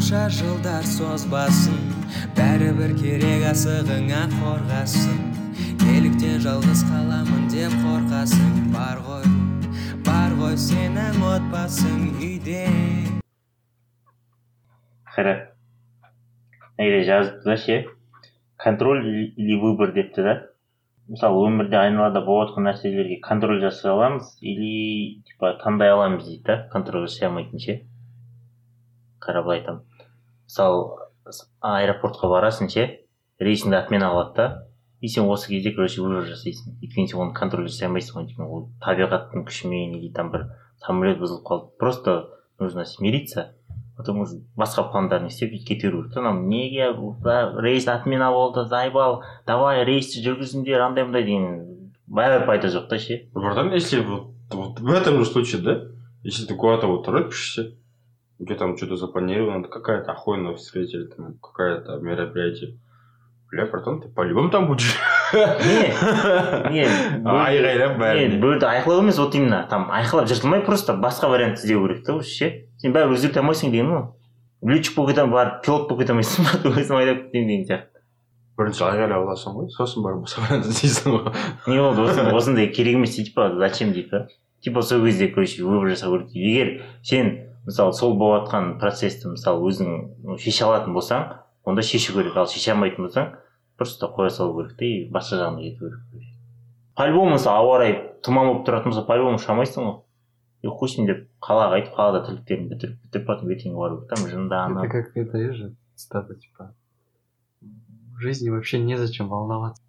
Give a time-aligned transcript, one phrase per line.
[0.00, 1.80] қанша жылдар созбасын
[2.32, 5.18] бәрібір керек асығыңа қорғасын.
[5.82, 9.26] Неліктен жалғыз қаламын деп қорқасың бар ғой
[10.06, 12.62] бар ғой сенің отбасың үйде.
[15.12, 15.44] Қайрат
[16.80, 17.78] егер жазыпты да ше?
[18.56, 20.34] Контроль или выбор депті да?
[21.12, 26.58] Мысалы өмірде айналада болып жатқан нәрселерге контроль жасай аламыз или типа таңдай аламыз дейді да?
[26.72, 27.80] Контроль жасай алмайтын ше?
[29.20, 29.89] Қара былай айтамын.
[30.50, 32.86] Мысалы аэропортқа барасың ше
[33.38, 34.46] рейсіңді отмена қылады да
[35.00, 36.74] и сен осы кезде короче выбор жасайсың.
[36.82, 40.50] Өйткені сен оны контроль жасай алмайсың ғой өйткені ол табиғаттың күшімен или там бір
[40.82, 41.70] самолет бұзылып қалды.
[41.78, 42.16] Просто
[42.58, 43.54] нужно смириться
[43.96, 46.90] потому что басқа пландарын істеп кете беру керек та анау неге
[47.60, 49.22] рейс отмена болды заебал.
[49.46, 51.92] Давай рейсті жүргізіңдер андай мындай деген.
[52.08, 53.28] Бәрібір пайда жоқ та ше.
[53.32, 55.80] Братан если вот, вот в этом же случае да
[56.22, 57.76] если ты куда-то вот торопишься
[58.40, 62.78] у тебя там что-то запланировано какая-то охуенная встреча или там какая-то мероприятие.
[63.50, 64.96] Бля братан ты по-любому там будешь?
[65.32, 65.90] Не
[66.72, 66.84] не
[67.26, 71.84] айғайлап не бәріне бөлді айқайлау емес вот именно там айқайлап жыртылмай просто басқа вариант іздеу
[71.86, 75.88] керек та уже ше сен бәрібір өзгерте алмайсың деген ғой летчик болып кете барып пилот
[75.88, 78.02] болып кете алмайсың ба өзім айдап кетемін деген сияқты
[78.58, 83.14] бірінші айғайлап аласың ғой сосын барып басқа вариант іздейсің ғой не болды осындай керек емес
[83.18, 84.26] типа зачем дейді да
[84.62, 89.65] типа сол кезде короче выбор жасау керек егер сен мысалы сол болып жатқан процессті мысалы
[89.69, 89.91] өзің
[90.23, 91.27] ну, шеше алатын болсаң
[91.65, 93.31] онда шешу керек ал шеше алмайтын болсаң
[93.77, 96.27] просто қоя салу керек та и басқа жағына кету керек
[96.95, 97.95] по любому мысалы ауа райы
[98.25, 100.01] тұман болып тұратын болса по любому ұша алмайсың ғой
[100.65, 104.13] и хуй с ним деп қалаға қайтып қалада тірліктеріңді бітіріп бітіріп потом ертең бару керек
[104.13, 106.73] там Это жынданып как это есть же цитата, типа,
[107.61, 109.83] в жизни вообще незачем волноваться.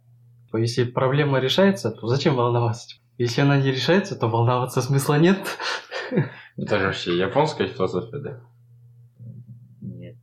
[0.46, 2.88] Типа, Если проблема решается, то зачем волноваться?
[2.88, 5.38] Типа, Если она не решается, то волноваться смысла нет.
[6.57, 8.39] это же вообще японская философия да?
[9.81, 10.15] Нет.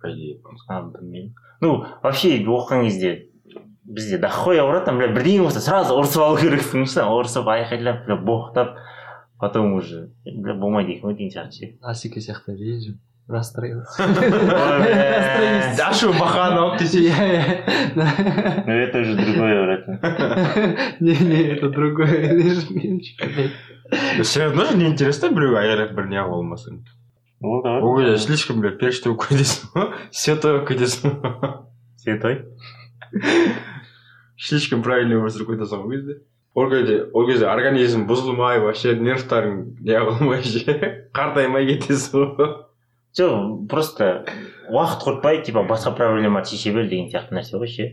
[0.00, 3.30] По идее японская а білмеймін ну вообще оқыған кезде
[3.84, 8.16] бізде дохуя ұрады там бля бірдеңе болса сразу ұрысып алу керексің ше ұрысып айқайлап бля
[8.16, 8.76] боқтап
[9.40, 13.00] потом уже бля болмайды екен ғой деген сияқты ше Асика сияқты режим.
[13.30, 14.02] Расстроился.
[14.08, 16.80] Ой, дашу бахан алып
[17.94, 18.14] да.
[18.66, 19.86] ну это уже другое брат
[21.00, 21.68] Не-не, это
[22.70, 23.52] блядь.
[24.22, 26.80] все равно же неинтересно біреу айғайлап бір неғып алмасаң
[27.40, 27.78] ол да.
[27.78, 31.52] Ол кезде слишком бля періште болып кетесің ғой святой болып кетесің ғой
[32.02, 32.34] святой.
[34.38, 36.18] Слишком правильный өмір сүріп кетесің ол кезде
[36.54, 40.76] ол кезде ол кезде организм бұзылмай вообще нервтарың не қылмай ше
[41.14, 42.58] қартаймай кетесің ғой
[43.18, 44.24] жоқ просто
[44.70, 47.88] уақыт құртпай типа басқа проблемаларды шеше бер деген сияқты нәрсе ғой ше.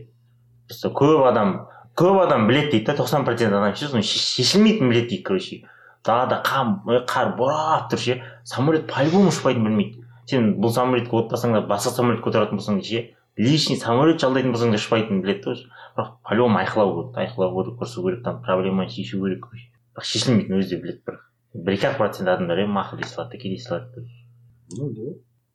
[0.68, 1.66] Просто көп адам
[1.98, 5.62] көп адам біледі дейді да тоқсан процент адам ше соны шеш- шешілмейтінін біледі дейді короче.
[6.04, 8.22] Далада қам қар борап тұр ше.
[8.44, 10.04] Самолет по любому ұшпайтынын білмейді.
[10.28, 14.70] Сен бұл самолетке отырсаң да басқа самолетке отыратын болсаң да ше лишний самолет жалдайтын болсаң
[14.70, 15.56] да ұшпайтынын біледі да
[15.96, 20.60] бірақ по любому айқайлау керек айқайлау керек ұрысу керек там проблеманы шешу керек бірақ шешілмейтінін
[20.60, 21.20] өзі де біледі бірақ.
[21.54, 24.06] Бір екі ақ процент адамдар иә мақұл дей салады да кете салады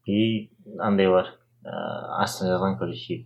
[0.05, 1.27] и андай бар
[1.63, 3.25] ыыы астына жазған короче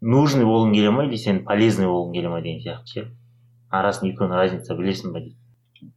[0.00, 3.06] нужный болғың келе ма или сен полезный болғың келе ма деген сияқты ше
[3.70, 5.36] арасында екеуінің разница білесің ба дейді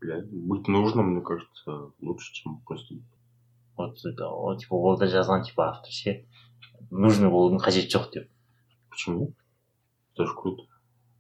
[0.01, 2.95] Бля, быть нужным, мне кажется, лучше, чем просто...
[3.77, 6.25] вот вот типа ол да жазған типа автор ше
[6.91, 8.29] нужный болудың қажеті жоқ деп
[8.89, 9.33] Почему?
[10.13, 10.63] Это же круто.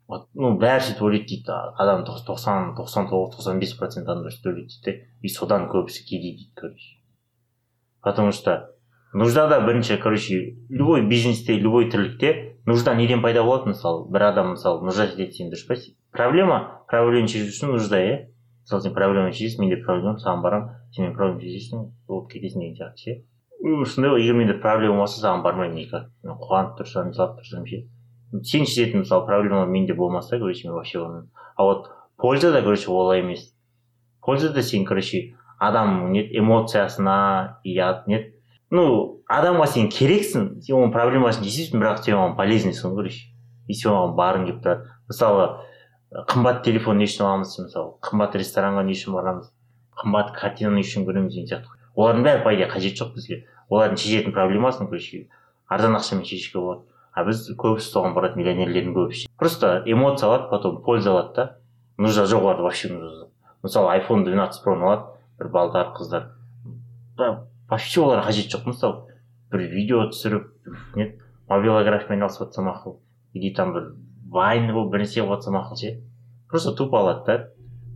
[0.07, 4.33] вот ну бәрі сөйтіп ойлайды дейді адам тоқ- тоқсан тоқсан тоғыз тоқсан бес процент адамдар
[4.33, 6.98] сөйтіп ойлайды дейді де и содан көбісі кедей дейді короче.
[8.01, 8.69] Потому что
[9.13, 14.85] нуждада бірінші короче любой бизнесте любой тірлікте нужда неден пайда болады мысалы бір адам мысалы
[14.85, 15.75] нужда етеді сен дұрыс па?
[16.13, 18.17] Проблема проблеманы шешу үшін нужда иә?
[18.65, 22.75] Мысалы сен проблеманы шешесің менде проблема саған барамын сен менің проблемамды шешесің болып кетесің деген
[22.77, 23.15] сияқты ше?
[23.61, 27.65] Ну, сондай ғой егер менде проблема болса саған бармаймын никак мен қуанып тұрсам жылап тұрсам
[27.65, 27.87] ше?
[28.43, 33.19] Сен шешетін мысалы проблема менде болмаса короче мен вообще бармаймын а вот пользада короче олай
[33.19, 33.53] емес.
[34.21, 37.75] Пользада сен короче адам не эмоциясына и
[38.07, 38.33] нет?
[38.71, 43.25] Ну адамға сен керексің сен оның проблемасын шешесің бірақ сен оған полезнайсың ғой короче.
[43.67, 44.93] И сен оған барғың келіп тұрады.
[45.09, 45.47] Мысалы
[46.29, 49.51] қымбат телефон не үшін аламыз мысалы қымбат ресторанға не үшін барамыз
[49.99, 51.75] қымбат картинаны не үшін көреміз деген сияқты.
[51.95, 53.43] Олардың бәрі по идее қажеті жоқ бізге.
[53.69, 55.27] Олардың шешетін проблемасын короче
[55.67, 56.85] арзан ақшамен шешуге болады.
[57.13, 59.29] А біз көбісі соған барады миллионерлердің көбісі.
[59.37, 61.45] Просто эмоция алады потом польза алады да.
[61.97, 63.27] Нужда жоқ оларда вообще нужда.
[63.63, 65.18] Мысалы айфон 12 проны алады.
[65.39, 66.29] Бір балдар қыздар.
[67.69, 69.15] Вообще оларға қажеті жоқ мысалы
[69.51, 70.47] бір видео түсіріп
[70.95, 71.07] не
[71.49, 72.99] мобилографиямен айналысып жатса мақұл
[73.33, 73.91] или там бір
[74.29, 75.95] вайн болып бірнәрсе қылып жатса мақұл ше?
[76.49, 77.49] Просто тупо алады да.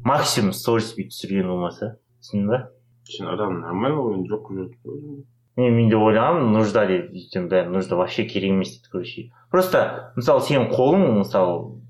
[0.04, 1.96] Максимум сторис бүйтіп түсірген болмаса.
[2.24, 2.60] Түсіндің ба?
[3.08, 5.24] Сен адам нормально ойын жоқ көреді
[5.56, 9.26] мен мен де ойлағанмын нужда деп өйткені бәрі нужда вообще керек емес дейді короче.
[9.52, 11.82] Просто мысалы сенің қолың мысалы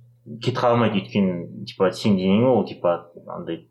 [0.44, 2.96] кете қалмайды өйткені типа сенің денең ол типа
[3.38, 3.68] андай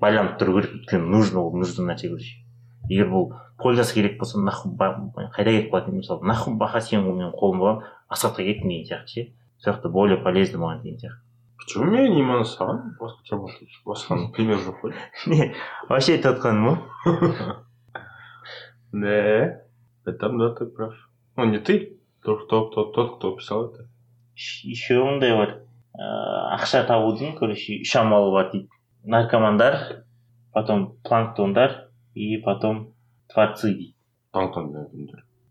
[0.00, 2.34] байланып тұру керек өйткені нужно ол нужды нәрсе короче
[2.88, 7.62] егер бұл пользасы керек болса нахуй қайда кетіп қалады мысалы нахуй баха сенің менің қолым
[7.62, 9.26] болған асхатқа кеттім деген сияқты ше
[9.58, 11.24] сол жақта более полезно маған деген сияқты
[11.58, 14.94] Почему меня именно саған басқа пример жоқ қой.
[15.26, 15.54] не
[15.88, 17.56] вообще айтып отқаным ғой
[18.92, 19.60] Да.
[20.06, 20.94] Это да, ты прав.
[21.36, 23.86] Ну, не ты, тот, кто, кто, тот, кто писал это.
[24.34, 25.50] еще мындай бар
[25.98, 28.68] ыыы ақша табудың короче үш амалы бар дейді
[29.08, 30.04] наркомандар
[30.52, 32.92] потом планктондар и потом
[33.32, 33.94] творцы дейді
[34.32, 34.70] Планктон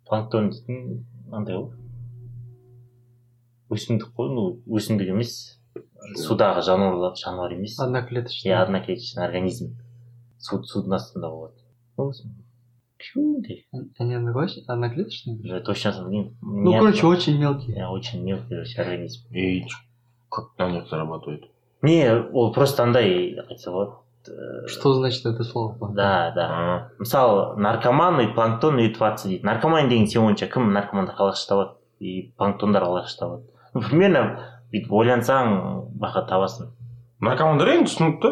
[0.06, 1.74] планктон дейтін андай ғой
[3.74, 4.44] өсімдік қой ну
[4.80, 5.58] өсімдік емес
[6.16, 7.80] судағы жануарлар жануар емес.
[7.80, 8.52] Одноклеточный.
[8.52, 9.74] иә одноклеточный организм.
[10.40, 11.58] Су судың астында болады.
[11.98, 12.12] Ну,
[12.98, 13.66] кішкентай
[14.00, 15.62] Они одноклеточные?
[15.66, 17.78] Точно білмеймін Ну, короче, очень мелкие.
[17.78, 19.28] иә очень мелкий короче организм.
[19.34, 19.66] И
[20.30, 21.50] как на них зарабатывают?
[21.83, 23.93] не ол просто андай айтса болады
[24.29, 25.77] э, Что значит это слово?
[25.95, 30.73] да да А, мысалы наркоман и планктон и творцы дейді наркоман деген сен ойынша кім
[30.73, 33.43] наркомандар қалай табады и планктондар қалай табады
[33.75, 34.39] ну примерно
[34.73, 36.71] бүйтіп ойлансаң бақа табасың
[37.23, 38.31] Наркомандар енді түсінікті.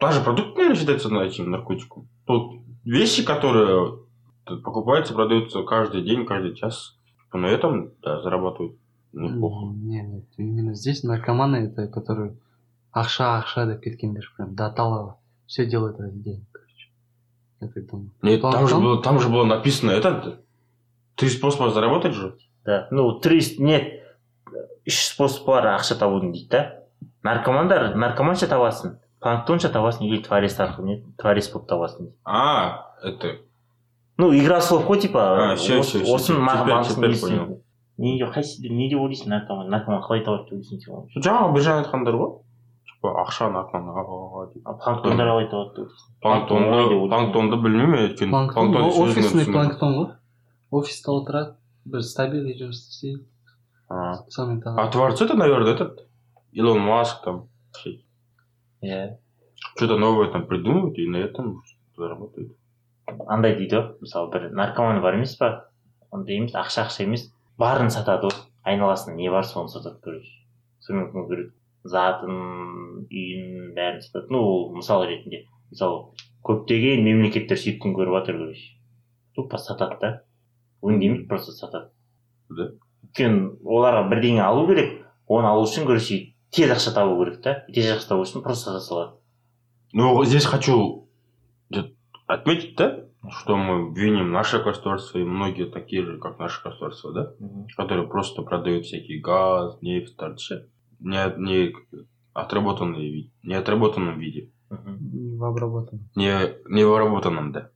[0.00, 2.08] Даже продукт, наверное, считается на этим наркотиком.
[2.26, 3.98] Тут вещи, которые
[4.44, 6.96] тут покупаются, продаются каждый день, каждый час.
[7.34, 8.74] На этом, да, зарабатывают
[9.12, 9.66] неплохо.
[9.66, 12.34] М, Не, нет, именно здесь наркоманы это которые
[13.01, 16.89] ақша ақша деп кеткендер прям до талого все делают ради денег короче.
[17.61, 18.11] Я так думаю.
[18.21, 20.39] Нет, там же, было, там же было написано это.
[21.15, 22.35] Три способа заработать же.
[22.65, 22.87] да.
[22.91, 23.93] Ну три нет
[24.85, 26.61] үш способ бар ақша табудың дейді да?
[27.23, 33.37] Наркомандар наркоманша табасың планктонша табасың или творец арқылы не творец болып табасың дейді А, это.
[34.17, 37.61] Ну игра слов қой типа осының теперь- маған теперь маңызын понял.
[37.97, 42.31] не қайсы не деп ойлайсың наркоман наркоман қалай табады деп ойлайсың жаңағы біржан айтқандар ғой
[43.03, 43.63] ақша а
[44.73, 45.89] планктондар ойлайсың
[46.21, 48.31] планктонды планктонды білмеймін өйткені?
[49.03, 50.07] Офисный планктон ғой.
[50.71, 51.55] Офиста отырады
[51.85, 53.25] бір стабильный жұмыс істейді.
[53.89, 54.25] А.
[54.29, 56.07] сонымен а табады творцы это наверное этот
[56.51, 57.47] Илон Маск там
[58.81, 59.17] иә.
[59.75, 61.63] Что-то новое там придумывает и на этом
[61.95, 62.51] заработает
[63.27, 65.69] андай дейді ғой мысалы бір наркоман бар емес па?
[66.11, 68.35] Ондай емес ақша ақша емес барын сатады ғой.
[68.67, 70.33] Айналасында не бар соны сатады короче.
[70.81, 71.51] Сонымен кім көреді
[71.86, 76.12] затын үйін бәрін сатады ну ол мысал ретінде мысалы
[76.46, 78.68] көптеген мемлекеттер сөйтіп күн көріп жатыр короче
[79.36, 80.12] тупо сатады да
[80.82, 81.90] өңдемейді просто сатады
[82.52, 82.66] Да.
[83.06, 87.88] өйткені оларға бірдеңе алу керек оны алу үшін короче тез ақша табу керек та тез
[87.94, 89.16] ақша табу үшін просто сата салады
[89.92, 91.08] ну здесь хочу
[91.70, 91.94] где-то
[92.26, 97.32] отметить да что мы виним наше государство и многие такие же как наше государство да
[97.76, 100.68] которые просто продают всякий газ нефть торчат
[100.99, 101.73] не, не
[102.33, 105.37] отработанные ви- не отработанном виде Мгм.
[105.37, 107.69] в обработанном не, не в обработанном, да.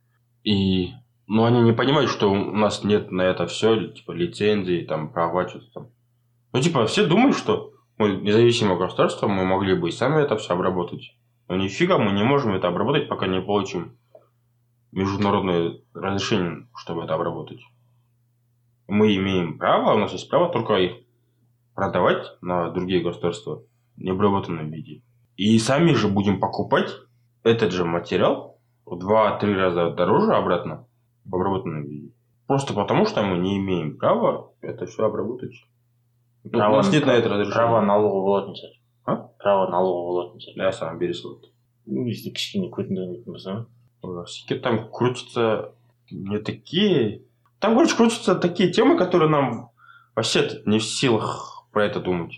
[0.44, 0.90] И,
[1.26, 5.48] ну, они не понимают, что у нас нет на это все, типа, лицензии, там, права,
[5.48, 5.86] что-то там.
[6.52, 10.54] Ну, типа, все думают, что мы независимое государство, мы могли бы и сами это все
[10.54, 11.16] обработать.
[11.48, 13.96] Но нифига мы не можем это обработать, пока не получим
[14.92, 17.60] международное разрешение, чтобы это обработать.
[18.88, 20.92] Мы имеем право, у нас есть право только их
[21.75, 23.61] продавать на другие государства
[23.95, 25.01] в необработанном виде.
[25.35, 26.89] И сами же будем покупать
[27.43, 30.87] этот же материал в 2-3 раза дороже обратно
[31.25, 32.13] в обработанном виде.
[32.47, 35.53] Просто потому, что мы не имеем права это все обработать.
[36.43, 37.55] Ну, у нас нет на это разрешения.
[37.55, 38.73] право налога болатын шығар
[39.05, 39.15] А?
[39.37, 41.51] право налога болатын шығар Я сам бере салады.
[41.85, 43.65] ну если кішкене көтімдемейтін болсаң
[44.01, 45.71] Ой, всякие Там крутятся
[46.09, 47.23] не такие...
[47.59, 49.71] Там, короче, крутятся такие темы, которые нам
[50.15, 52.32] вообще не в силах про это думать.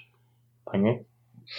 [0.64, 1.05] понятно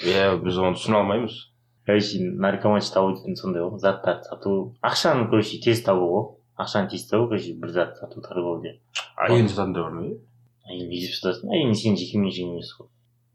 [0.04, 1.52] Я біз оны түсіне алмаймыз.
[1.86, 6.24] короче наркоманшы табу сондай ғой заттарды сату ақшаны короче тез табу ғой
[6.58, 8.80] ақшаны тез табу короче бір затты сату торговля.
[9.18, 10.18] Әйелін сататындар бар ма иә?
[10.66, 12.88] әйелін не деп сатасың әйелің сенің жеке меншігің емес қой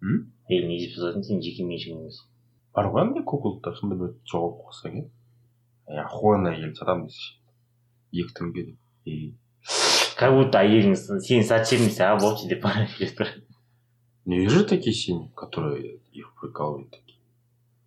[0.03, 0.33] М?
[0.51, 2.19] әйелің не деп сатасың сенің жеке меншігің емес
[2.75, 5.05] бар ғой андай куколдықтар сонда бір жоғалып қалсаң иә
[5.95, 7.39] е охуенно әйел сатамын десе
[8.11, 9.35] екі теңге деп и
[10.19, 13.31] как будто әйелің сені сатып жібермесе а болды деп бара береді
[14.25, 17.19] не вижу такие семьи которые их прикалывают такие?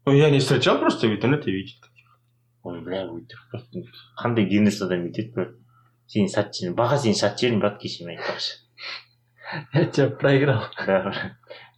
[0.06, 2.20] Ну я не встречал просто в интернете видел таких.
[2.64, 3.84] Ой бля өйтіп просто
[4.18, 5.56] қандай дендес адам өйтеді брат
[6.08, 8.64] сені сатып жібермін баға сені сатып жібердім брат кеше мен айтпақшы
[9.74, 10.64] я тебя проиграл.
[10.86, 11.14] Да,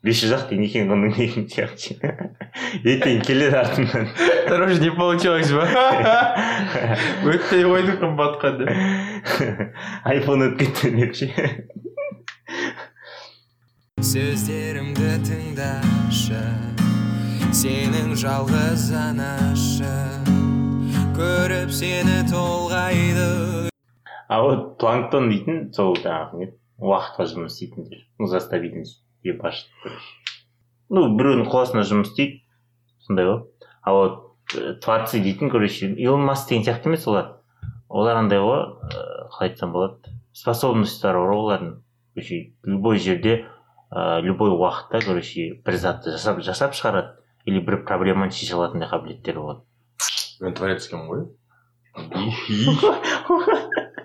[0.05, 1.95] бес жүз ақ тиын екен оның деген сияқты
[2.85, 4.09] ертең келеді артымнан
[4.47, 5.65] Короче, не получилось ба
[7.25, 8.69] өтпей қойды қымбатқа деп
[10.05, 11.31] айфон өтіп кетті деп ше
[14.05, 16.38] сөздерімді тыңдашы
[17.57, 19.93] сенің жалғыз анашы
[21.17, 23.71] көріп сені толғайды.
[24.29, 26.50] А вот планктон дейтін сол жаңағы не
[26.85, 28.03] уақытқа жұмыс істейтіндер.
[28.19, 30.13] Ну за стабильность ебашит короче
[30.93, 32.43] ну біреудің қол жұмыс істейді.
[33.07, 33.41] Сондай ғой.
[33.81, 37.39] А вот э, творцы дейтін короче илон маск деген сияқты емес олар.
[37.89, 39.01] Олар андай ғой э,
[39.33, 40.13] қалай айтсам болады.
[40.33, 41.75] Способностьтары бар олардың.
[42.63, 43.47] Любой жерде
[43.91, 47.09] ә, любой уақытта короче бір затты жасап жасап шығарады
[47.45, 49.61] или бір проблеманы шеше алатындай қабілеттері болады.
[50.41, 51.25] Мен творец екенмін ғой.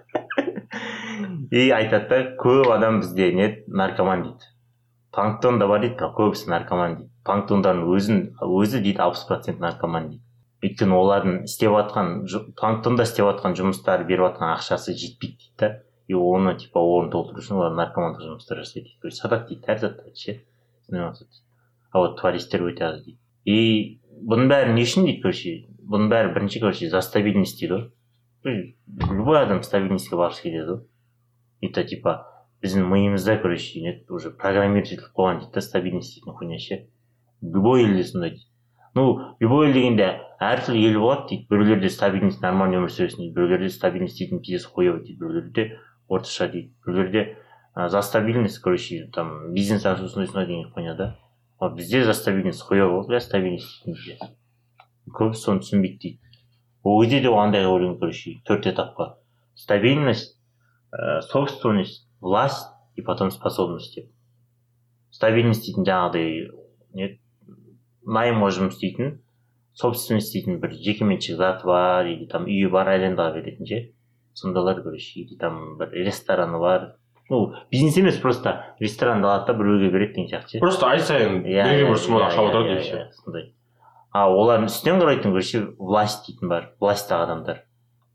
[1.50, 3.64] И айтады да көп адам бізде не?
[3.66, 4.44] наркоман дейді.
[5.10, 7.10] Планктон да бар дейді бірақ көбісі наркоман дейді.
[7.26, 10.22] Планктондардың өзін өзі дейді алпыс процент наркоман дейді
[10.64, 12.10] өйткені олардың істеп жатқан
[12.58, 15.68] планктонда істеп жатқан жұмыстары беріп жатқан ақшасы жетпейді дейді да
[16.10, 20.14] и оны типа орнын толтыру үшін олар наркомандық жұмыстар жасайды дейді сатады дейді әр затты
[20.18, 20.40] ше
[20.90, 25.52] а вот твористер өте аз дейді и бұның бәрі не үшін дейді короче
[25.92, 27.78] бұның бәрі бірінші короче за стабильность дейді
[28.42, 28.74] ғой
[29.14, 32.16] любой адам стабильностьке барғысы келеді ғой это типа
[32.64, 36.80] біздің миымызда короче не уже программировать етіліп қойған дейді да стабильность дейтін хуйня ше
[37.42, 38.46] любой елде сондай дейді
[38.94, 43.70] ну любой ел дегенде әртүрлі ел болады дейді біреулерде стабильность нормальный өмір сүресің дейді біреулерде
[43.70, 45.66] стабильность дейтін пиздец хуевый дейді біреулерде
[46.10, 47.36] орташа дейді біреулерде
[47.76, 51.16] за стабильность короче там бизнес сондай деген хуйня да?
[51.58, 53.86] Ал бізде за стабильность хуевый бля стабильность
[55.10, 56.18] көбісі соны түсінбейді дейді
[56.82, 58.40] ол кезде де андай ойлаймын короче?
[58.44, 59.16] Төрт этапқа
[59.54, 60.36] стабильность
[60.92, 64.10] ә, собственность власть и потом способность деп
[65.10, 66.50] стабильность дейтін жаңағыдай
[66.94, 67.08] не
[68.06, 69.20] найымға жұмыс істейтін
[69.78, 73.80] собственность дейтін бір жекеменшік заты бар или там үйі бар арендаға беретін ше
[74.40, 76.94] сондайлар короче или там бір рестораны бар
[77.30, 80.60] ну бизнес емес просто ресторанды алады да біреуге береді деген сияқты ше.
[80.60, 83.52] Просто ай сайын белгілі бір суммада ақша отырады и все сондай.
[84.10, 87.62] А олардың үстінен қарайтын короче власть дейтін бар властьтағы адамдар.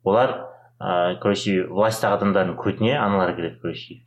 [0.04, 0.36] Олар
[0.80, 4.02] ыыы короче власттағы адамдардың көтіне аналар кіреді короче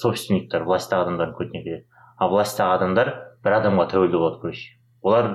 [0.00, 1.84] собственниктер власттағы адамдардың көтіне кіреді
[2.16, 3.10] а власттағы адамдар
[3.44, 5.28] бір адамға тәуелді болады короче олар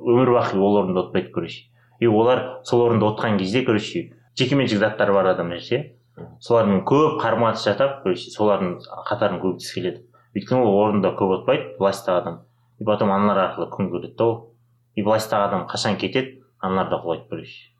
[0.00, 1.68] өмір бақи ол орында отпайды короче
[2.00, 4.06] и олар сол орында отқан кезде короче
[4.38, 5.82] жекеменшік заттары бар адамдар ше
[6.40, 8.78] солармен көп қарым қатынас жасап короче солардың
[9.10, 10.02] қатарын көбейткісі келеді.
[10.34, 12.40] Өйткені ол орында көп отпайды властьтағы адам.
[12.78, 14.36] И потом аналар арқылы күн көреді да ол.
[14.94, 17.74] И властьтағы адам қашан кетеді аналар да құлайды короче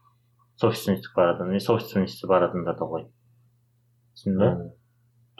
[0.57, 3.11] собственность бар адам не собственности бар адамдар да құлайды.
[4.15, 4.71] Түсіндің ба?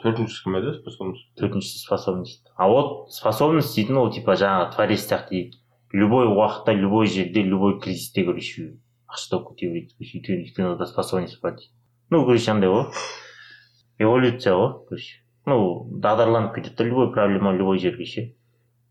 [0.03, 0.73] Төртіншісі кім еді?
[0.81, 1.29] Способность?
[1.39, 2.51] Төртіншісі способность.
[2.55, 5.29] А вот способность дейтін ол типа жаңағы творец сияқты.
[5.29, 5.61] Дейді
[5.95, 8.75] любой уақытта любой жерде любой кризисте короче
[10.39, 11.71] өйткені ода способность бар дейді
[12.09, 12.85] ну короче андай ғой
[13.99, 18.25] эволюция ғой короче ну дағдарланып кетеді да любой проблема любой жерге ше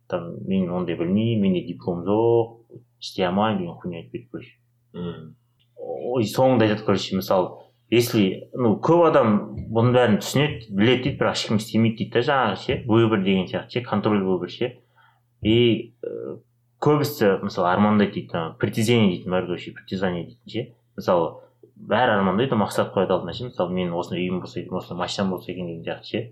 [0.09, 5.35] там мен ондай білмеймін менде диплом жоқ істей алмаймын деген хуйня айтып кетеді короче
[5.77, 9.35] ой соңында айтады короче мысалы если ну көп адам
[9.75, 13.79] бұның бәрін түсінеді біледі дейді бірақ ешкім істемейді дейді да жаңағы ше выбор деген сияқты
[13.79, 14.71] ше контроль выбор ше
[15.43, 15.95] и
[16.85, 20.65] көбісі мысалы армандайды дейді притязение дейтін бар короче притязание дейтін ше.
[20.99, 21.31] Мысалы
[21.75, 23.49] бәрі армандайды мақсат қояды алдына ше.
[23.49, 26.23] Мысалы менің осындай үйім болса екен осындай машинам болса екен деген сияқты ше.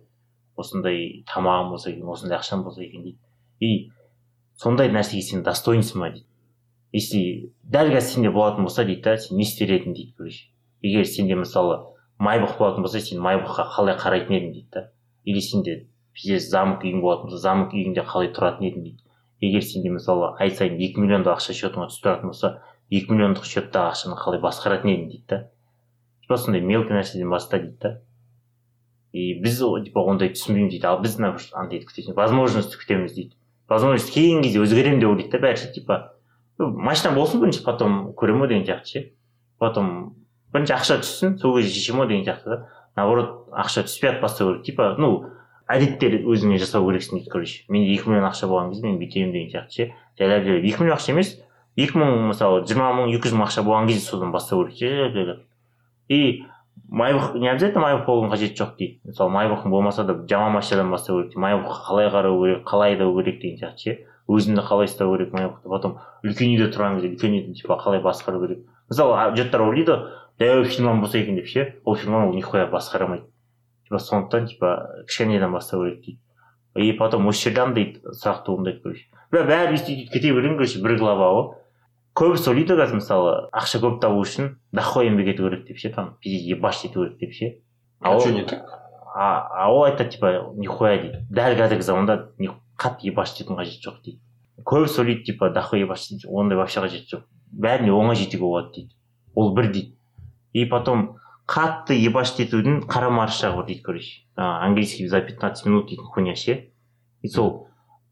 [0.57, 3.19] Осындай тамағым болса екен осындай ақшам болса екен дейді.
[3.61, 3.91] И
[4.61, 6.27] сондай нәрсеге сен достойнсың ба дейді.
[6.93, 10.51] Если дәл қазір сенде болатын болса дейді да сен не істер едің дейді короче
[10.83, 11.79] егер сенде мысалы
[12.21, 14.91] майбұқ болатын болса сен майбұққа қалай қарайтын едің дейді да.
[15.25, 19.01] Или сенде пиздец замок үйің болатын болса замок үйіңде қалай тұратын едің дейді.
[19.43, 22.53] Егер сенде мысалы ай сайын екі миллиондық ақша счетыңа түсіп тұратын болса
[22.93, 25.39] екі миллиондық счеттағы ақшаны қалай басқаратын едің дейді да.
[26.23, 27.93] Типа сондай мелкий нәрседен баста дейді да.
[29.13, 30.87] И біз типа ондай түсінбейміз дейді.
[30.87, 33.35] Ал біз андайды күтесің возможность күтеміз дейді.
[33.69, 35.43] Возможность келген кезде өзгеремін деп ойлайды да.
[35.43, 35.99] Бәрі типа
[36.59, 39.05] машина болсын бірінші потом көремін ғой деген сияқты ше.
[39.59, 40.15] Потом
[40.55, 42.69] бірінші ақша түссін сол кезде шешемін ғой деген сияқты да.
[42.97, 44.65] Наоборот ақша түспей ақ бастау керек.
[44.71, 45.27] Типа ну
[45.73, 47.65] әдеттер өзіңе жасау керексің дейді короче.
[47.73, 49.87] Менде екі миллион ақша болған кезде мен бүйтемін деген сияқты ше.
[50.19, 51.33] Жайлап жайлап екі миллион ақша емес
[51.77, 55.17] екі мың мысалы жиырма мың екі жүз мың ақша болған кезде содан бастау керек жайлап
[55.17, 55.41] жайлап.
[56.09, 56.21] И
[56.93, 58.99] майбұқ не обязательно майбұқ болудың қажеті жоқ дейді.
[59.09, 63.17] Мысалы майбұқың болмаса да жаман машинадан бастау керек дейді майбұққа қалай қарау керек қалай айдау
[63.19, 63.99] керек деген сияқты ше.
[64.29, 68.45] Өзіңді қалай ұстау керек майбұқты потом үлкен үйде тұрған кезде үлкен үйді типа қалай басқару
[68.45, 68.63] керек.
[68.93, 69.99] Мысалы жұрттар ойлайды
[70.39, 71.75] дәу фирмам болса екен деп ше.
[71.85, 73.32] Ол фирманы ол нихуя басқара алмайды
[73.93, 74.71] типа сондықтан типа
[75.07, 76.19] кішкенеден бастау керек дейді
[76.75, 80.97] и потом осы жерде андай сұрақ туындайды короче бля бәрі өйстіп кете берген короче бір
[80.99, 81.51] глава ғой
[82.17, 85.91] көбісі ойлайды ғой қазір мысалы ақша көп табу үшін дохуя еңбек ету керек деп ше
[85.93, 87.53] там пиздец ебашить ету керек деп ше
[88.01, 88.65] А ол- не так?
[89.15, 92.17] а, ол айтады типа нихуя дейді дәл қазіргі заманда
[92.81, 94.21] қатты ебашить етудің қажеті жоқ дейді
[94.65, 97.23] көбісі ойлайды типа дохуя ебашить ондай вообще қажеті жоқ
[97.53, 98.97] бәріне оңай жетуге болады дейді
[99.35, 99.97] ол бір дейді
[100.53, 101.19] и потом
[101.49, 104.23] қатты ебашить етудің қарама қарсы жағы бар дейді короче.
[104.37, 106.73] А, английский за 15 минут дейтін хуйня ше.
[107.23, 107.69] И сол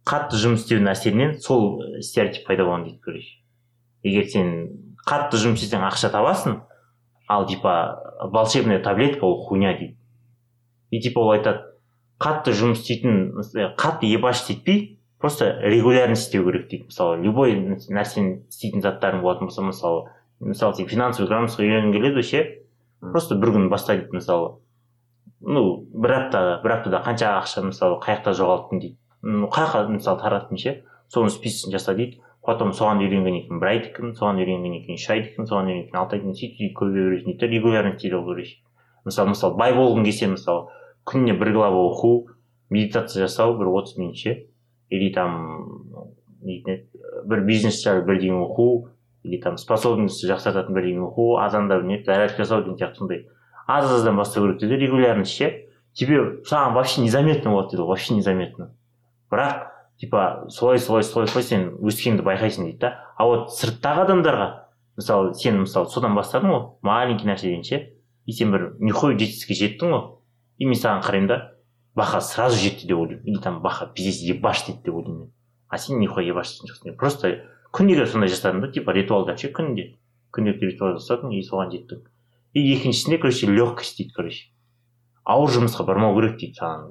[0.06, 3.38] қатты жұмыс істеудің әсерінен сол э, стереотип пайда болған дейді короче.
[4.02, 4.52] Егер сен
[5.06, 6.60] қатты жұмыс істесең ақша табасың
[7.28, 9.96] ал типа волшебная таблетка ол хуйня дейді.
[10.90, 11.70] И типа ол айтады
[12.20, 16.88] қатты жұмыс істейтін мысалы, қатты ебашить етпей просто регулярно істеу керек дейді.
[16.90, 20.08] Мысалы любой нәрсені істейтін заттарың болатын болса мысалы
[20.40, 22.42] мысалы сен финансовый грамотностьқа үйренгің келеді ше
[23.00, 24.58] просто бір күн баста дейді мысалы.
[25.40, 28.96] Ну бір аптада бір аптада қанша ақша мысалы қай жақта жоғалттың дейді.
[29.22, 30.74] Ну қай жаққа мысалы тараттың ше
[31.12, 35.06] соның списогін жаса дейді потом соған үйренгеннен кейін бір айдан кейін соған үйренгеннен кейін үш
[35.12, 37.94] айдан кейін соған үйренгеннен кейін алты айдан кейін сөйтіп сөйтіп көбейе бересің дейді да регулярно
[37.96, 38.52] істеу керек.
[39.04, 40.68] Мысалы мысалы бай болғың келсе мысалы
[41.08, 42.12] күніне бір глава оқу
[42.70, 44.46] медитация жасау бір отыз минут ше.
[44.88, 46.00] Или там
[46.42, 48.88] не бір бизнес жайлы бірдеңе оқу
[49.22, 53.26] или там способностьті жақсартатын бірдеңе оқу азанда не зарядка жасау деген сияқты сондай.
[53.66, 55.68] Аз аздан бастау керек дейді регулярно ше.
[55.92, 58.70] Тебе саған вообще незаметно болады дейді вообще незаметно.
[59.30, 62.94] Бірақ типа солай солай солай солай сен өскеніңді байқайсың дейді да.
[63.16, 64.48] А вот сырттағы адамдарға
[64.96, 67.92] мысалы сен мысалы содан бастадың ғой маленький нәрседен ше.
[68.24, 70.04] И сен бір нихуя жетістікке жеттің ғой.
[70.58, 71.38] И мен саған қараймын да
[71.94, 73.26] баха сразу жетті деп ойлаймын.
[73.26, 75.32] Или там баха пиздец ебаш дейді деп ойлаймын мен.
[75.68, 77.44] А сен нихуя ебашитын жоқсың просто
[77.76, 79.92] күніге сондай жасадың да типа ритуалдар ше күнде
[80.34, 82.02] күнделікті ритуал жасадың и соған жеттің
[82.54, 84.48] и екіншісінде короче легкость дейді короче.
[85.24, 86.88] Ауыр жұмысқа бармау керек дейді саған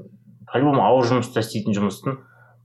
[0.47, 2.19] по любому ауыр жұмыста істейтін жұмыстың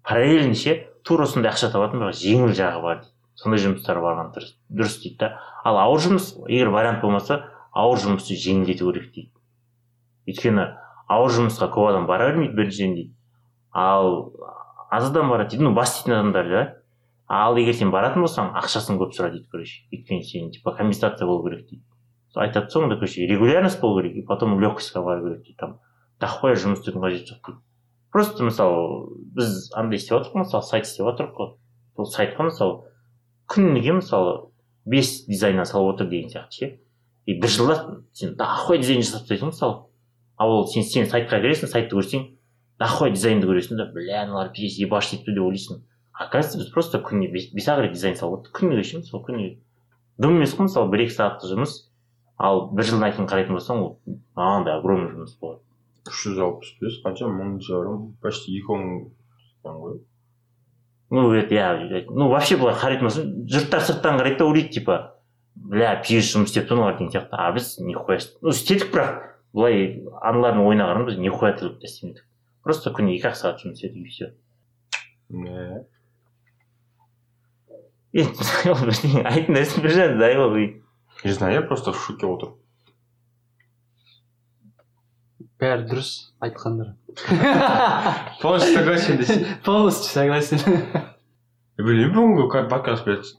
[0.06, 3.10] параллельно ше тура сондай ақша табатын бірақ жеңіл жағы бар дейді.
[3.34, 5.30] Сондай жұмыстарға барған дұрыс дұрыс дейді да.
[5.64, 7.40] Ал ауыр жұмыс егер вариант болмаса
[7.72, 9.32] ауыр жұмысты жеңілдету керек дейді.
[10.30, 10.68] Өйткені
[11.10, 13.14] ауыр жұмысқа көп адам бара бермейді біріншіден дейді.
[13.72, 14.30] Ал
[14.90, 16.64] аз адам барады дейді ну бас адамдар да
[17.28, 21.44] ал егер сен баратын болсаң ақшасын көп сұра дейді короче өйткені сен типа компенсация болу
[21.48, 21.84] керек дейді.
[22.34, 25.78] Айтады соңында короче регулярность болу керек и потом легкостьқа бару керек дейді там
[26.20, 27.62] дохуя жұмыс істеудің қажеті жоқ дейді
[28.14, 31.48] просто мысалы біз андай істеп жатырмық мысалы сайт істеп жатырмық қой.
[31.96, 32.76] Сол сайтқа мысалы
[33.50, 34.34] күніге мысалы
[34.86, 36.68] бес дизайн салып отыр деген сияқты ше.
[37.26, 39.88] И бір жылда сен дохуя дизайн жасап тастайсың мысалы?
[40.38, 42.28] Ал ол сен сен сайтқа кіресің сайтты көрсең
[42.78, 45.82] дохуя дизайнды көресің да бля мыналар пиздец ебашит етті деп ойлайсың.
[46.14, 49.50] Оказывается біз просто күніне бес, бес ақ рет дизайн салып отырдық күніге ше мысалы күніге
[50.18, 51.74] дым емес қой мысалы бір екі сағаттық жұмыс
[52.38, 53.90] ал бір жылдан кейін қарайтын болсаң ол
[54.38, 55.60] андай огромный жұмыс болады
[56.10, 58.92] үш жүз алпыс бес қанша мың жарым почти екі мың
[59.64, 59.98] ғой
[61.10, 65.00] ну это иә ну вообще былай қарайтын болсаң жұрттар сырттан қарайды да ойлайды типа
[65.54, 69.18] бля пиздец жұмыс істеп тұр олар деген сияқты а біз нихуя ну істедік бірақ
[69.54, 72.26] былай аналардың ойына қарағанда біз нихуя тірлік те істемедік
[72.66, 74.32] просто күніне екі ақ сағат жұмыс істедік и все
[78.14, 78.24] не
[79.50, 80.66] нәрсе бір жағы дай и
[81.24, 82.60] не знаю я просто в шоке отырмын
[85.60, 86.10] бәрі дұрыс
[86.44, 86.94] айтқандары
[88.42, 90.60] полностью согласен десең полностью согласен.
[91.78, 93.30] Білмеймін бүгінгі ка- подкаст блядь.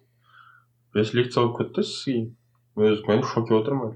[0.95, 2.31] Бес лекция болып кетті сізге
[2.75, 3.95] өзім мен в шоке отырмын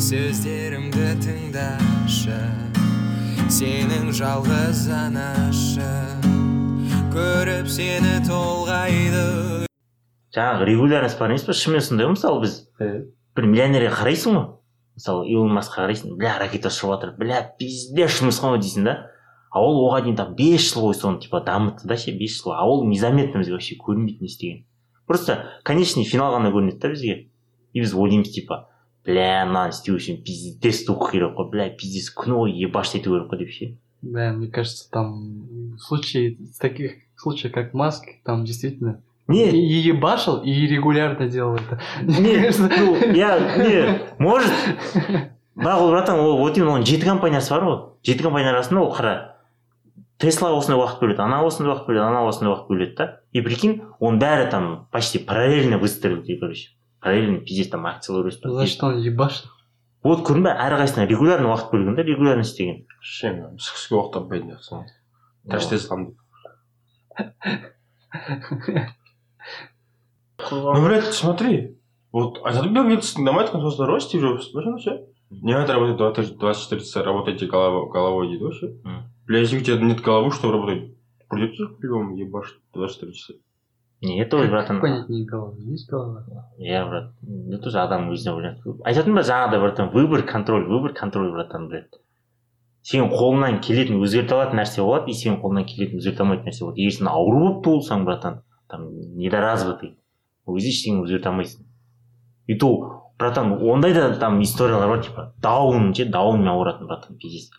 [0.00, 2.40] сөздерімді тыңдашы
[3.52, 6.33] сенің жалғыз анашы
[7.14, 9.68] көріп сені толғайды.
[10.34, 12.54] Жаңағы регулярность бар емес па шынымен сондай ғой мысалы біз
[13.38, 14.46] бір миллионерге қарайсың ғой.
[14.98, 18.96] Мысалы илон маскқа қарайсың бля ракета ұшып жатыр бля пиздец жұмыс қой дейсің да.
[19.54, 22.56] А ол оған дейін там бес жыл бойы соны типа дамытты да ше бес жыл.
[22.56, 24.64] А ол незаметно бізге вообще көрінбейді не істеген.
[25.06, 27.16] Просто конечный финал ғана көрінеді да бізге.
[27.74, 28.64] И біз ойлаймыз типа
[29.06, 33.30] бля мынаны істеу үшін пиздец оқу керек қой бля пиздец күні бойы ебашить ету керек
[33.30, 33.74] қой деп ше.
[34.02, 39.49] Да, мне кажется, там в случае с таких случаев, как Маск, там действительно и, не
[39.51, 41.79] и ебашил, и регулярно делал это.
[42.01, 44.51] не ну я не может
[45.55, 48.93] бірақ ол братан ол вот именно оның жеті компаниясы бар ғой жеті компания арасында ол
[48.95, 49.35] қара
[50.17, 53.81] тесла осындай уақыт бөледі ана осындай уақыт бөледі ана осындай уақыт бөледі да и прикинь
[53.99, 56.69] оның бәрі там почти параллельно выстрелили короче
[57.01, 59.49] параллельно пиздец там акциялар өсіп За что он ебашил?
[60.01, 64.55] вот көрдің ба әрқайсысына регулярно уақыт бөлген да регулярно істеген ше мен түскі уақыт таппайтын
[64.55, 64.85] жақсың
[65.51, 66.15] тәште саламын
[70.50, 71.78] ну, блядь, смотри.
[72.12, 74.52] Вот, а ты говорит, снимает конструкцию росте Стив Джобс.
[74.52, 75.04] Вообще, вообще.
[75.30, 78.66] Не надо работать 20 24 часа, работайте головой, головой вообще.
[78.84, 79.04] М.
[79.26, 80.94] Бля, если у тебя нет головы, что работать?
[81.28, 83.34] Придется по-любому ебашить 24 часа.
[84.04, 86.24] не это ой братан понять не голова есть голова
[86.58, 87.12] иә брат
[87.48, 91.96] это тоже адам өзіне ойланады айтатын ба жаңағыдай братан выбор контроль выбор контроль братан блядь
[92.84, 96.80] сенің қолыңнан келетін өзгерте алатын нәрсе болады и сенің қолыңнан келетін өзгерте алмайтын нәрсе болады.
[96.82, 99.94] Егер сен ауру болып туылсаң братан там недоразвитый
[100.44, 101.64] ол кезде ештеңе өзгерте алмайсың.
[102.46, 102.70] И то
[103.18, 107.50] братан ондай да там историялар бар типа даун ше даунмен ауыратын братан пиздец.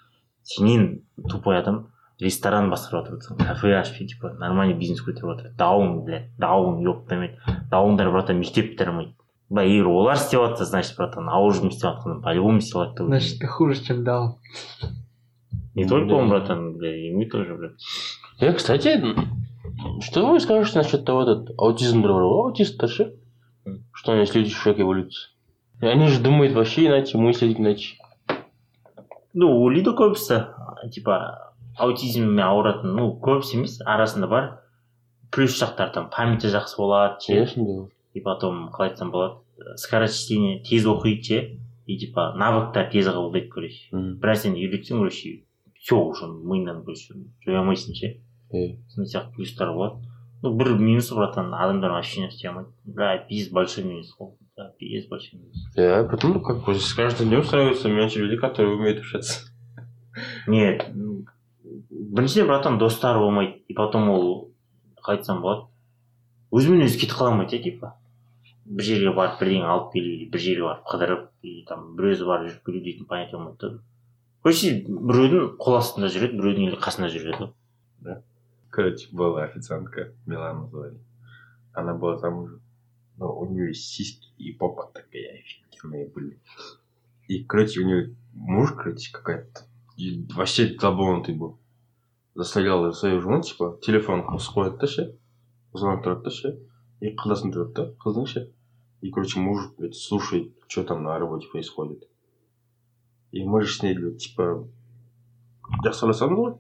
[0.44, 1.88] Сенен тупой адам
[2.22, 5.54] ресторан басқарып жатыр кафе ашып типа нормальный бизнес көтеріп жатыр.
[5.58, 7.40] Даун блядь даун ёптамать
[7.72, 9.16] даундар братан мектеп бітірмейді.
[9.50, 13.06] Былай егер олар істеп жатса значит братан ауыр жұмыс істеп жатқанда по любому істей алады
[13.06, 14.38] значит ты хуже чем даун.
[15.76, 17.82] Не только он братан бля и мы тоже блядь.
[18.40, 19.02] Э, кстати,
[20.02, 23.16] что вы скажете насчет того, этот аутизм дрового аутиста, ше?
[23.66, 23.84] М.
[23.94, 25.30] Что они люди в шоке эволюции?
[25.82, 27.98] Они же думают вообще иначе, мыслят иначе.
[29.36, 30.38] ну ойлайды көбісі
[30.96, 31.16] типа
[31.76, 34.46] аутизммен ауыратын ну көбісі емес арасында бар.
[35.30, 41.24] Плюс жақтары там памяти жақсы болады ше и потом қалай айтсам болады скорочтение тез оқиды
[41.24, 43.90] ше и типа навыктар тез қабылдайды короче.
[43.92, 45.44] Бір нәрсені үйретсең короче
[45.86, 47.14] все уже миыңнан короче
[47.46, 48.16] жоя алмайсың ше
[48.54, 48.78] Э.
[48.90, 50.02] сондай сияқты плюстар болады
[50.44, 54.14] ну бір минусы братан адамдар вообще не істей алмайды бля пиздец большой минус.
[54.20, 55.58] Ғой да, пиздец большой минус.
[55.76, 59.50] Да, Ну, потом как бы с каждым днем становится меньше людей, которые умеют общаться.
[60.48, 60.86] нет
[61.90, 64.52] біріншіден братан достары болмайды и потом ол
[65.04, 65.66] қалай айтсам болады
[66.52, 67.96] өзімен өзі кетіп қала алмайды иә типа
[68.66, 72.26] бір жерге барып бірдеңе алып келу или бір жерге барып қыдырып или там бір өзі
[72.30, 73.80] барып жүріп келу дейтін понятие болмайды да
[74.45, 77.55] короче біреудің қол астында жүреді біреудің или қасында жүреді ғой
[78.71, 81.01] Короче, была официантка, Милана звали.
[81.73, 82.63] Она была замужем.
[83.17, 86.39] Но у нее сиськи и попа такая офигенные были.
[87.27, 89.63] И, короче, у нее муж, короче, какая-то...
[89.97, 91.59] и вообще забонутый был.
[92.35, 95.05] Заставлял за свою жену, типа, телефон қосып қояды да ше
[95.75, 96.53] звонок тұрады да ше
[97.01, 98.45] и қыздасын тұрады да қыздың ше
[99.03, 102.09] и короче муж блядь, слушает что там на работе происходит
[103.36, 104.64] И мы же с ней блядь, типа
[105.84, 106.54] жақсыласамыз ғой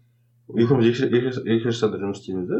[0.61, 2.59] екеуміз екі жастарда жұмыс істейміз да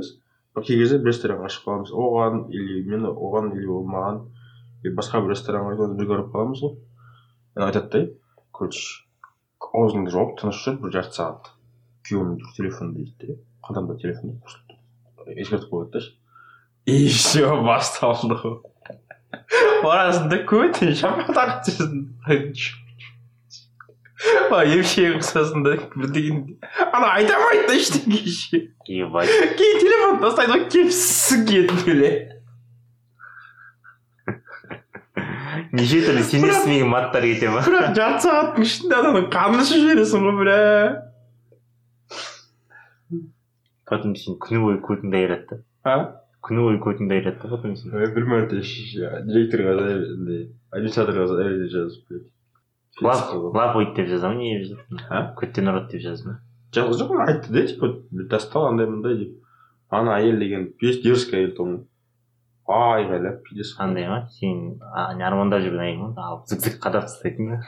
[0.56, 4.22] бір кей кезде бір ресторан ашып қаламыз оған или мен оған или ол маған
[4.96, 8.06] басқа бір ресторанға екеуміз бірге барып қаламыз ғой айтады да
[8.56, 9.04] короче
[9.76, 11.52] аузыңды жауып тыныш жүр бір жарты сағат
[12.08, 14.40] күйеуім телефон дейді де қалтамда телефон?
[15.28, 16.06] Ескертіп қояды да
[16.86, 18.58] и все басталды ғой
[19.84, 21.36] барасың да көтен шапқа
[24.26, 26.58] тағып жүрсің емшегі қысасың да бірдеңе
[26.92, 29.34] ана айта алмайды да ештеңе ше ебать.
[29.60, 32.34] Кейін телефон тастайды ғой кепсісің кетіп
[35.76, 40.28] неше түрлі сен естімеген маттар кете ма бірақ жарты сағаттың ішінде ананың қанын ішіп жібересің
[40.28, 40.60] ғой бля.
[43.90, 45.98] Потом сен күні бойы көтіңді айырады да а?
[46.46, 48.62] Күні бойы көтіңді айырады да потом сен бір мәрте
[49.30, 51.28] директорға андай администраторға
[51.74, 52.16] жазып
[53.02, 55.34] лап ойт деп жаза ма не деп жазады А?
[55.40, 56.38] көттен ұрады деп жазды ма
[56.76, 59.32] жазған жоқ айтты да типа достал андай мындай деп
[59.90, 61.76] ана әйел деген пиздец дерзкая әйел тұғын
[62.76, 67.60] айғайлап пиздец қандай ма сен армандап жүрген әйел ма алып зік зік қадап тастайтын ба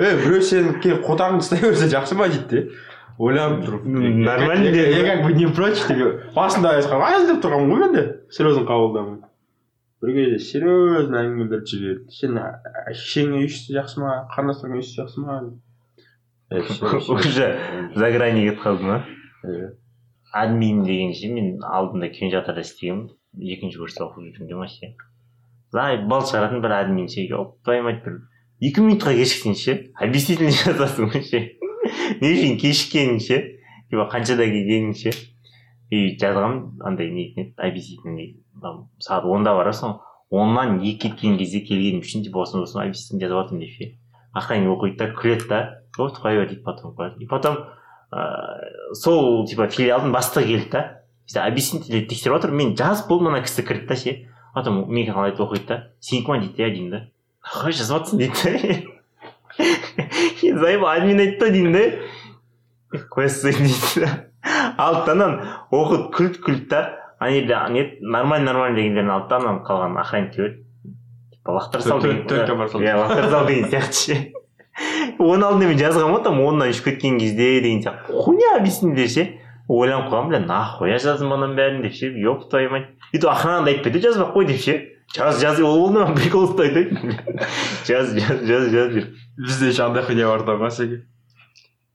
[0.00, 2.62] е біреу сені келіп қотағыңды ұстай берсе жақсы ма дейді де
[3.18, 7.82] ойланып тұрып нормально я, как бы не прочь деп басында айтқан ай деп тұрғанмын ғой
[7.84, 9.20] мен де серьезно қабылдамай
[10.02, 12.38] бір кезде серьезно әңгімелерді жіберді сен
[12.98, 15.34] шешеңнің үй іші жақсы ма қарындастарыңның үй іші жақсы ма
[17.16, 17.48] уже
[17.96, 18.98] за грани кетіп қалды ма
[19.42, 19.72] Е.
[20.32, 23.08] админ деген ше мен алдында кинотеатрда істегенмін
[23.54, 24.92] екінші курста оқып жүргенде ма ше?
[25.72, 27.24] Зай бал шығаратын бір админ ше?
[27.64, 28.20] Твою мать бір
[28.60, 29.74] екі минутқа кешіксең ше?
[29.96, 31.42] Объяснительный жазасың ше?
[32.22, 33.40] Не үшін кешіккенің ше?
[33.90, 35.10] Типа қаншада келгенің ше?
[35.92, 38.38] И жазғанмын андай не объяснительный
[39.02, 39.98] сағат онда барасың
[40.32, 43.88] оннан екі кеткен кезде келгенім үшін типа осыны осыны объяснительный жазып жатырмын деп ше.
[44.32, 45.60] Охранник оқиды да күледі да
[45.98, 47.20] вот қоя бер дейді потом қояды.
[47.20, 47.58] И потом
[48.08, 50.82] ыыы сол типа филиалдың бастығы келді да
[51.28, 54.16] işte объяснительный тексеріп жатыр мен жазып болдым ана кісі кірді да ше.
[54.54, 57.04] Потом менікі қалай оқиды да сенікі ма дейді иә деймін да.
[57.44, 58.88] Қалай жазып жатрсың дейді.
[60.42, 62.98] Да админ айтты да деймін да.
[63.12, 64.06] Қоя салсайын дейді.
[64.06, 64.31] да
[64.82, 66.80] алды да ананы оқыды күлді күлді да
[67.18, 70.64] ана жерде не нормально нормально дегендерін алды да ананы қалған охранникке берді
[71.32, 74.32] типа лақтыра сал иә лақтыра сал деген сияқты ше.
[75.18, 78.12] Оның алдында мен жазғанмын ғой там оннан үшіп кеткен кезде деген сияқты.
[78.24, 79.26] Хуйня объяснили ше
[79.68, 82.88] ойланып қалғанмын бля нахуя жаздым ананың бәрін деп ше еп твою мать.
[83.12, 84.78] И то охрана да айтпайды да жазбай ақ қой деп ше.
[85.14, 86.88] Жаз жаз ол болды ма прикол ұстайды
[87.86, 89.14] жаз жаз жаз жаз деп.
[89.36, 91.02] Бізде еще андай хуйня бар да ғасеке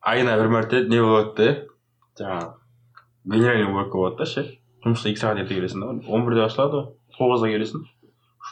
[0.07, 1.47] айына бір мәрте не болады да
[2.21, 2.56] жаңағы
[3.27, 4.45] генеральный уборка болады да ше
[4.85, 6.87] жұмысқа екі сағат ерте келесің да он бірде ашылады ғой
[7.17, 7.85] тоғызда келесің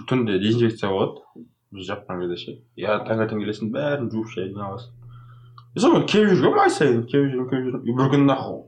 [0.10, 4.92] түнде дезинфекция болады біз жапқан кезде ше я таңертең келесің бәрін жуып жиналасың
[5.76, 8.62] и сонымен келіп жүргенмін ай сайын келіп жүрмін келіп жүрмін и бір күні нахуй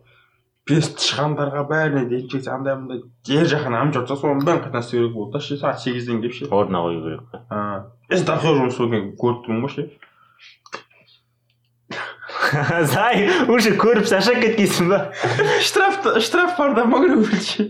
[0.67, 5.15] бес тышқандарға бәріне дезинфекция андай мындай жер жақын ам жатса соның бәрін қайтадан істеу керек
[5.15, 8.80] болды да ше сағат сегізден келіп ше орнына қою керек қой если такой жұмыс
[9.22, 9.88] көріп тұрмын ғой ше
[12.94, 15.00] зай уже көріп шаршап кеткенсің ба.
[15.62, 17.70] Штраф штраф бар да могу ше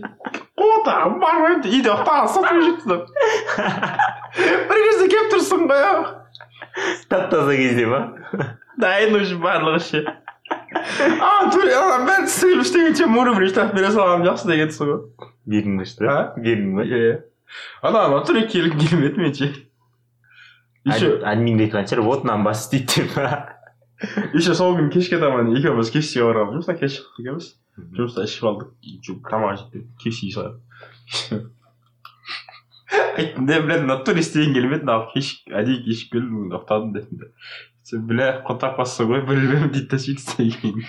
[0.58, 2.96] ота бармайды үйде ұйықтаған сосын жетті
[4.68, 6.00] бір кезде келіп тұрсың ғой
[7.10, 8.00] тап таза кезде ма
[8.78, 14.90] дайын уже барлығы ше а ана бәрі түсіріліп іштегенше муромер штраф бере салғаным жақсы дегенсің
[14.90, 16.40] ғой бердің ба штраф А?
[16.40, 17.14] бердің ба иә
[17.82, 19.52] ана натуре келгім келмеді мен ше
[20.88, 23.54] еще Ад- админге айтқан шығар вот мынаны бас істейді деп
[24.34, 27.48] еще сол күні кешке таман екеуміз кешке барғанбыз жұмыстан кеш шықтық екеуміз
[27.98, 30.58] жұмыста ішіп алдық еще тамақ жеп кешке шығарып
[33.18, 37.26] айттым да бля натуре істегім келмеді мынау кеш әдейі кешігіп келдім бүгін ұйықтадым дедім да
[37.88, 40.84] сен бля құн таппассың ғой білмеймін дейді да сөйтіп істеген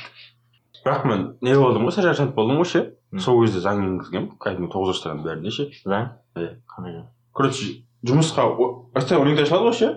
[0.85, 3.19] бірақ мен не болдым ғой сержант болдым ғой ше Мм.
[3.25, 6.51] сол кезде заң енгізгенмін кәдімгі тоғыз жастардың бәріне ше заң Иә.
[6.69, 7.07] қандай заң?
[7.33, 7.69] короче
[8.05, 9.89] жұмысқа о- осылай он екіде ашылады ғой ше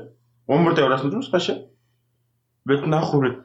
[0.48, 1.59] он бірде барасың жұмысқа ше
[2.64, 3.38] блять нахуй блять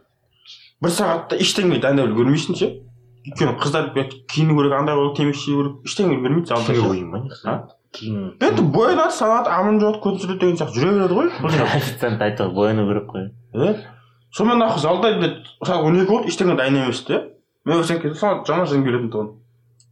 [0.82, 2.69] бір сағатта ештеңе дайындап үлгермейсің ше?
[3.27, 3.89] Өйткені қыздар
[4.32, 7.19] киіну керек андай керек темекі шегу керек ештеңе үлгермейді ше қойын ба
[7.97, 11.27] енді боянады санады аман жуады көзін сүреді деген сияқты жүре береді ғой.
[11.65, 13.30] Официант айтты ғой бояну керек қой.
[13.56, 13.73] Иә
[14.36, 17.23] сонымен нахуй залда блять сағат он екі болды ештеңе дайын емес те.
[17.65, 19.34] Мен ойласам кезде саған жаңа жылым келетін тұғын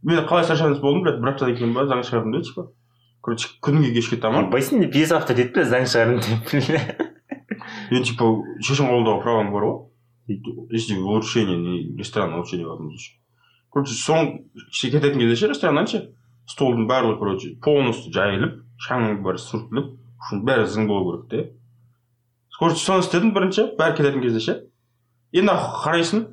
[0.06, 2.68] мен қалай сержант болдым блять бір аптадан кейін ба заң шығардым да типа.
[3.22, 4.50] Короче күнге кешке таман.
[4.52, 7.02] Байсың деп бес авто деді бе заң шығардым деп
[7.90, 8.30] енді типа
[8.62, 13.18] шешім қабылдауға правом бар ғой если улучшение не ресторанное улучшение в этом случае
[13.72, 14.30] короче соң
[14.70, 16.00] ше- кететін кезде ше рестораннан ше
[16.50, 19.92] столдың барлығы короче полностью жайылып шаңның бәрі сүртіліп
[20.46, 24.54] бәрі зың болу керек те короче соны істедім бірінші бәрі кететін кезде ше
[25.32, 26.24] енді қарайсың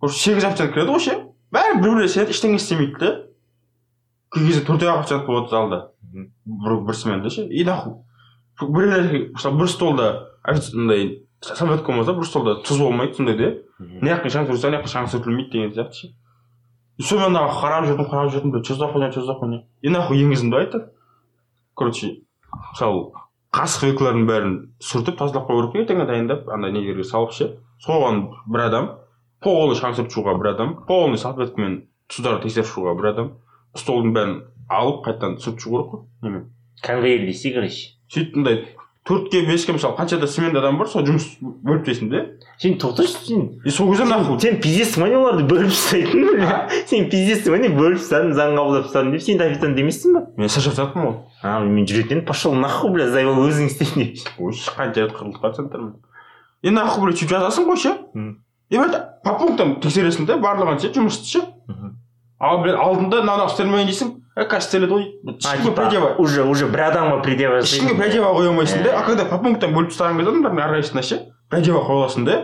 [0.00, 1.16] короче сегіз официант кіреді ғой ше
[1.54, 3.10] бәрі бір бірлесе сенеді ештеңе істемейді да?
[4.34, 5.76] Кей кезде төртеу ақ официант болады залда.
[6.44, 8.00] Бір, бір сменада ше и нахуй.
[8.58, 10.08] Бір мысалы бір столда
[10.44, 14.92] андай салфетка болмаса бір столда тұз болмайды сондай да мына жаққа шаң сүрсе ана жаққа
[14.92, 16.08] шаң сүртілмейді деген сияқты ше.
[16.96, 20.20] И сонымен нахуй қарап жүрдім қарап жүрдім что за хуйня что за хуйня и нахуй
[20.20, 20.80] енгіздім да айтты.
[21.74, 22.20] Короче
[22.52, 23.12] мысалы
[23.54, 27.56] қасық вилкалардың бәрін сүртіп тазалап қою керек ертеңге дайындап андай нелерге салып ше.
[27.84, 28.90] Соған бір адам
[29.42, 33.32] полный шаң сүртіп шығуға бір адам полный салфеткамен тұздарды тексеріп шығуға бір адам
[33.74, 34.36] столдың бәрін
[34.70, 36.06] алып қайтадан сүртіп шығу керек қой.
[36.22, 36.50] Немен
[36.84, 37.94] конвейер десе короче.
[38.12, 38.64] Сөйтіп мындай
[39.04, 42.22] төртке беске мысалы қаншада сменда адам бар сол жұмыс бөліп тастайсың да
[42.56, 46.60] сен тоқташы сен и сол кезде нахуй сен пиздецсің ба не оларды бөліп тастайтын бля
[46.88, 50.48] сен пиздецсің ба не бөліп тастадың заң қабылдап тастадың деп сен официант емессің ба мен
[50.48, 54.24] сержантпын ғой а мен жүретін едім пошел нахуй бля зайбал өзің істе деп
[54.72, 56.00] қанша қырылып проценттармен
[56.62, 57.94] и нахуй блядь сөйтіп жазасың ғой ше
[58.72, 58.80] и
[59.24, 61.44] по пунктам тексересің да барлығын ше жұмысты ше
[62.40, 65.04] ал алдында мынаны істелмеген дейсің е қазір істеледі ғой
[65.36, 68.90] ешкімге предъява уже уже бір адамға предъява ешкімге предъява қоя алмайсың да?
[68.90, 68.96] Э.
[68.98, 71.20] а когда по пунктам бөліп тастаған кезде адамдардың әрқайсысына ше
[71.50, 72.40] предъява қоя аласың да?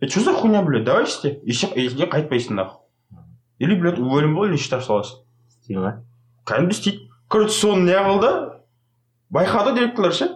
[0.00, 0.84] Е что за хуйня блядь?
[0.84, 2.80] Давай істе и қайтпайсың нахуй.
[3.58, 5.22] Или блядь уволен бол или штраф саласың
[5.68, 5.92] істейді ма
[6.48, 6.98] кәдімгі істейді
[7.28, 8.30] короче соны не қылды
[9.30, 10.28] байқады директорлар ше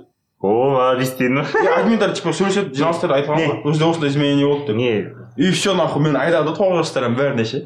[0.42, 3.46] о молодец дедің ба и админдар типа сөйлеседі жиналыстарда айтылған Не?
[3.48, 5.14] ғой бізде осындай изменение болды деп не.
[5.36, 7.62] И все нахуй мені айдады тоғыз жастардан бәріне ше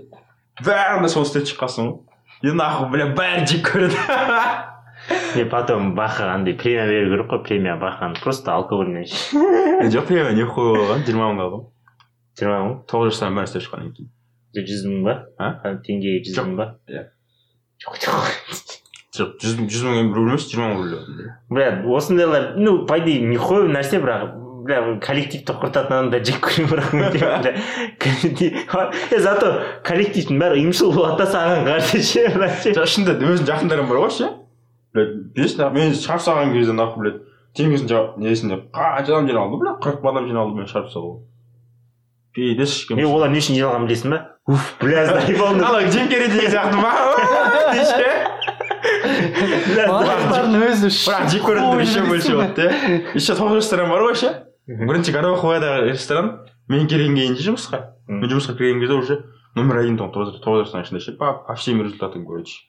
[0.63, 3.97] бәріне соны істетіп шыққансың ғой и нахуй бля бәрі жек көреді
[5.37, 10.45] не потом баха андай премия беру керек қой премия баханы просто алкогольмен жоқ премия не
[10.45, 11.67] хуй болған жиырма мыңға алғанмын
[12.39, 14.11] жиырма мың тоғыз бәрі істеп шыққаннан кейін
[14.67, 15.75] жүз мың ба А?
[15.87, 17.05] теңге жүз мың ба Иә.
[17.85, 18.17] жоқ жоқ
[19.17, 21.31] жоқ жүз жүз мың рубль емес жиырма мың рубль алдым.
[21.51, 24.33] бля осындайлар ну по идее нихуй нәрсе бірақ
[24.67, 27.09] бля коллективті құртатын адамдар жек көремін бірақ мен
[28.03, 28.51] коллектив.
[29.23, 29.53] Зато
[29.87, 32.27] коллективтің бәрі ұйымшыл болады да саған қарсы ше
[32.87, 34.29] шынында өзінің жақындарым бар ғой ше
[34.97, 37.23] блядь бес мен шығарып салған кезде нахуй блядь
[37.57, 41.21] теңіздің жа- несінде қанша адам жиналды бля қырық адам жиналды мен шығарып салуға
[42.37, 44.19] пиздец ешкім е олар не үшін жиналғанын білесің ба
[44.53, 46.93] уф бля заебал ана джим керри деген сияқты ма
[49.67, 52.73] бірақ жек көретін еще больше болады да
[53.15, 54.33] еще тоғыз ресторан бар ғой ше
[54.67, 56.31] бірінші гороховаядағы ресторан.
[56.69, 57.83] Мен келгенге дейін ше жұмысқа.
[58.11, 59.17] Мен жұмысқа кірген кезде уже
[59.55, 61.15] номер один тұғын тоғыз тоғыз ресторан ішінде ше.
[61.21, 62.67] По всем результатам короче.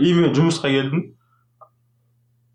[0.00, 1.12] И мен жұмысқа келдім.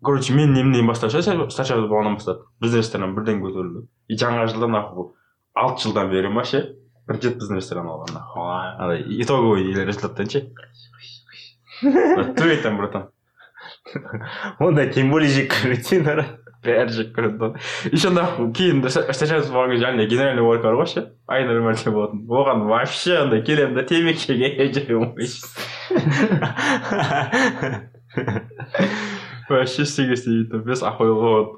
[0.02, 3.86] Короче мен немнен бастап ше сначала болғаннан бастап біздің ресторан бірден көтерілді.
[4.08, 5.12] И жаңа жылда нахуй
[5.54, 6.74] алты жылдан бері ма ше
[7.06, 8.26] бір рет біздің ресторан алғанда
[8.82, 10.48] андай итоговый результаттан ше.
[11.82, 13.10] Туй айтамын братан.
[14.58, 16.26] Онда тем более жек көреді сені
[16.62, 17.48] бәрі жек көреді да
[17.90, 21.90] еще нахуй кейін встречаться болған кезде жаңағыдай генеральный уборка бар ғой ше ай нөл мәрте
[21.90, 25.10] болатын оған вообще андай келемін да темекі шегемін жүремін
[29.50, 31.52] вообще ештеңе істемейтін бес охуел болады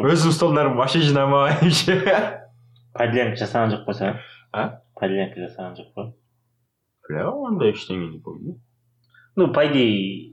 [0.00, 2.00] өзім столдарым вообще жинамаймын ше
[2.96, 4.20] подлянка жасаған жоқ па саған
[4.52, 4.66] а
[4.98, 6.08] подлянка жасаған жоқ па
[7.08, 8.56] бля ондай ештеңе не помню
[9.36, 10.31] ну по идее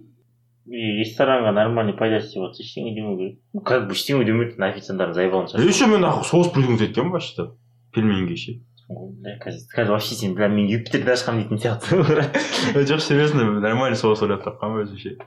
[0.70, 5.16] и ресторанға нормальный пайда істеп жатса ештеңе демеу керек ну как бы ештеңе демейді официанттардың
[5.18, 7.58] заебалын еще мен нахуй соус придумать еткенмін вообще то
[7.96, 14.22] пельменьге ше қазір вообще сен бля мен юпитерді ашқанмын дейтін сияқтысың жоқ серьезно нормальный соус
[14.22, 15.18] ойлап тапқанмын өзім ше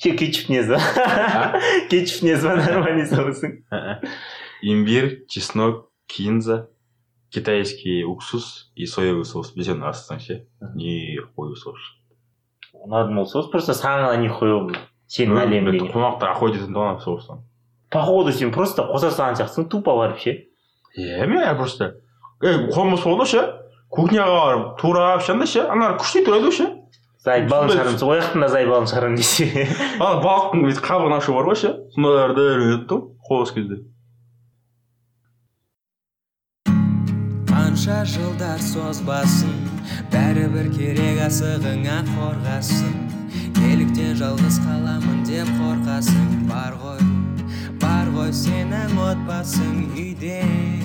[0.00, 0.80] че кетчуп не ба
[1.92, 3.60] кетчуп не ба нормальный соусың
[4.62, 6.70] имбирь чеснок кинза
[7.28, 11.97] китайский уксус и соевый соус бізен астан ше не хуй соус
[12.74, 14.74] ұнады ол соус просто саған ғана не қою
[15.08, 17.44] сенің әлемің деген қонақтар ететін тұғын соустан
[17.90, 20.34] походу сен просто қоса салған сияқтысың тупо барып ше
[20.96, 21.94] иә мен просто
[22.42, 23.44] ей қолымыз болды ше
[23.88, 26.68] кухняға барып турап ше андай ше аналар күшті турайды ше
[27.24, 29.48] зайбалын шығарамыз ол жақтың да зайбалын шығарамын десе
[29.98, 33.80] ана балықтың бүйтіп қабығын ашу бар ғой ше сондайларды үйренеді қол кезде
[37.48, 39.77] қанша жылдар созбасын
[40.12, 42.98] бәрібір керек асығыңа қорғасын.
[43.58, 47.02] Неліктен жалғыз қаламын деп қорқасың бар ғой
[47.82, 50.78] бар ғой сенің отбасың үйде.